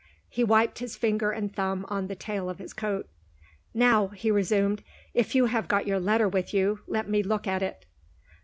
He 0.29 0.43
wiped 0.43 0.79
his 0.79 0.97
finger 0.97 1.29
and 1.29 1.55
thumb 1.55 1.85
on 1.87 2.07
the 2.07 2.15
tail 2.15 2.49
of 2.49 2.57
his 2.57 2.73
coat. 2.73 3.07
"Now," 3.71 4.07
he 4.07 4.31
resumed, 4.31 4.81
"if 5.13 5.35
you 5.35 5.45
have 5.45 5.67
got 5.67 5.85
your 5.85 5.99
letter 5.99 6.27
with 6.27 6.55
you, 6.55 6.79
let 6.87 7.07
me 7.07 7.21
look 7.21 7.45
at 7.45 7.61
it." 7.61 7.85